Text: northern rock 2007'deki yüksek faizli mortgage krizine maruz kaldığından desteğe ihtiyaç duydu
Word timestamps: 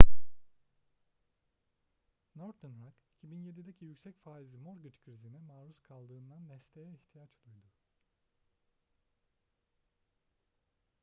northern 2.35 2.77
rock 2.83 2.95
2007'deki 3.23 3.85
yüksek 3.85 4.21
faizli 4.23 4.57
mortgage 4.57 4.97
krizine 5.05 5.37
maruz 5.37 5.79
kaldığından 5.79 6.49
desteğe 6.49 6.91
ihtiyaç 6.93 7.29
duydu 7.45 7.67